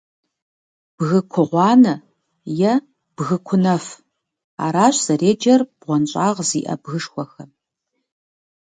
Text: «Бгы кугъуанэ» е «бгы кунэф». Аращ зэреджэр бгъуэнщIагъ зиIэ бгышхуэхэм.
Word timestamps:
«Бгы 0.97 1.19
кугъуанэ» 1.33 1.95
е 2.71 2.73
«бгы 3.15 3.37
кунэф». 3.47 3.85
Аращ 4.65 4.95
зэреджэр 5.05 5.61
бгъуэнщIагъ 5.77 6.39
зиIэ 6.49 6.75
бгышхуэхэм. 6.83 7.49